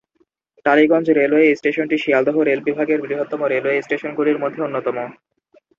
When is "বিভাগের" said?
2.67-2.99